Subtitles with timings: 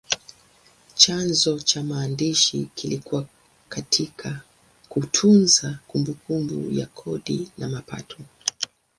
[0.95, 3.25] Chanzo cha maandishi kilikuwa
[3.69, 4.41] katika
[4.89, 8.17] kutunza kumbukumbu ya kodi na mapato.